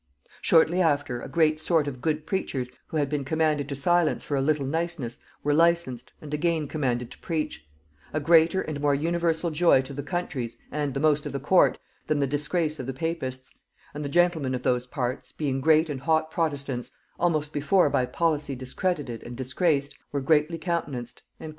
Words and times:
"Shortly 0.41 0.81
after, 0.81 1.21
a 1.21 1.27
great 1.29 1.59
sort 1.59 1.87
of 1.87 2.01
good 2.01 2.25
preachers, 2.25 2.71
who 2.87 2.97
had 2.97 3.07
been 3.07 3.23
commanded 3.23 3.69
to 3.69 3.75
silence 3.75 4.23
for 4.23 4.35
a 4.35 4.41
little 4.41 4.65
niceness, 4.65 5.19
were 5.43 5.53
licensed, 5.53 6.11
and 6.19 6.33
again 6.33 6.67
commanded 6.67 7.11
to 7.11 7.19
preach; 7.19 7.67
a 8.11 8.19
greater 8.19 8.63
and 8.63 8.81
more 8.81 8.95
universal 8.95 9.51
joy 9.51 9.83
to 9.83 9.93
the 9.93 10.01
counties, 10.01 10.57
and 10.71 10.95
the 10.95 10.99
most 10.99 11.27
of 11.27 11.33
the 11.33 11.39
court, 11.39 11.77
than 12.07 12.17
the 12.17 12.25
disgrace 12.25 12.79
of 12.79 12.87
the 12.87 12.93
papists; 12.95 13.53
and 13.93 14.03
the 14.03 14.09
gentlemen 14.09 14.55
of 14.55 14.63
those 14.63 14.87
parts, 14.87 15.33
being 15.33 15.61
great 15.61 15.87
and 15.87 16.01
hot 16.01 16.31
protestants 16.31 16.89
(almost 17.19 17.53
before 17.53 17.87
by 17.91 18.03
policy 18.07 18.55
discredited 18.55 19.21
and 19.21 19.37
disgraced), 19.37 19.95
were 20.11 20.19
greatly 20.19 20.57
countenanced." 20.57 21.21